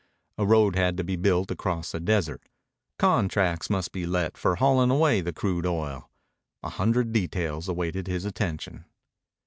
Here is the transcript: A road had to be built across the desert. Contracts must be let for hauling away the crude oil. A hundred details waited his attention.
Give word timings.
A 0.39 0.47
road 0.47 0.75
had 0.75 0.97
to 0.97 1.03
be 1.03 1.15
built 1.15 1.51
across 1.51 1.91
the 1.91 1.99
desert. 1.99 2.49
Contracts 2.97 3.69
must 3.69 3.91
be 3.91 4.07
let 4.07 4.35
for 4.35 4.55
hauling 4.55 4.89
away 4.89 5.21
the 5.21 5.31
crude 5.31 5.63
oil. 5.67 6.09
A 6.63 6.69
hundred 6.69 7.11
details 7.13 7.67
waited 7.69 8.07
his 8.07 8.25
attention. 8.25 8.85